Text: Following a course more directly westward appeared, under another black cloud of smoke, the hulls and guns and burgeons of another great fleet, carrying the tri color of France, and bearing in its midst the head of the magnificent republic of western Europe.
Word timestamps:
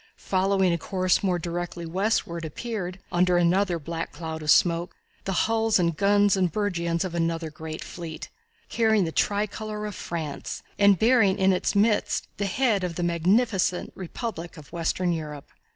Following 0.17 0.73
a 0.73 0.79
course 0.79 1.21
more 1.21 1.37
directly 1.37 1.85
westward 1.85 2.43
appeared, 2.43 2.97
under 3.11 3.37
another 3.37 3.77
black 3.77 4.11
cloud 4.11 4.41
of 4.41 4.49
smoke, 4.49 4.95
the 5.25 5.31
hulls 5.45 5.77
and 5.77 5.95
guns 5.95 6.35
and 6.35 6.51
burgeons 6.51 7.05
of 7.05 7.13
another 7.13 7.51
great 7.51 7.83
fleet, 7.83 8.27
carrying 8.67 9.03
the 9.05 9.11
tri 9.11 9.45
color 9.45 9.85
of 9.85 9.93
France, 9.93 10.63
and 10.79 10.97
bearing 10.97 11.37
in 11.37 11.53
its 11.53 11.75
midst 11.75 12.27
the 12.37 12.47
head 12.47 12.83
of 12.83 12.95
the 12.95 13.03
magnificent 13.03 13.91
republic 13.93 14.57
of 14.57 14.71
western 14.73 15.11
Europe. 15.13 15.49